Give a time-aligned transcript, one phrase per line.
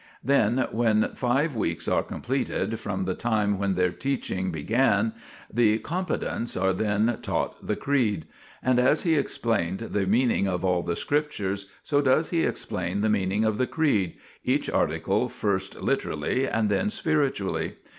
[0.23, 5.13] Then when five weeks are completed from the time when their teaching began,
[5.53, 8.21] (the Competents) are then taught the Creed.
[8.63, 13.01] 1 And as he explained the meaning of all the Scriptures, so does he explain
[13.01, 17.75] the meaning of the Creed; each article first literally and then spiritually.